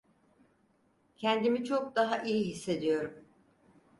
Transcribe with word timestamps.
Kendimi 1.17 1.63
çok 1.63 1.95
daha 1.95 2.21
iyi 2.21 2.43
hissediyorum. 2.45 3.25